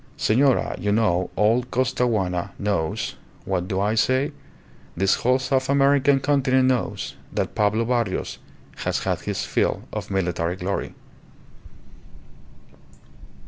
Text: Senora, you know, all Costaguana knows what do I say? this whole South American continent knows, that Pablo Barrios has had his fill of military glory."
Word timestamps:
Senora, 0.17 0.75
you 0.79 0.91
know, 0.91 1.29
all 1.35 1.61
Costaguana 1.61 2.53
knows 2.57 3.17
what 3.45 3.67
do 3.67 3.79
I 3.79 3.93
say? 3.93 4.31
this 4.97 5.13
whole 5.13 5.37
South 5.37 5.69
American 5.69 6.19
continent 6.19 6.69
knows, 6.69 7.13
that 7.31 7.53
Pablo 7.53 7.85
Barrios 7.85 8.39
has 8.77 9.03
had 9.03 9.19
his 9.21 9.45
fill 9.45 9.83
of 9.93 10.09
military 10.09 10.55
glory." 10.55 10.95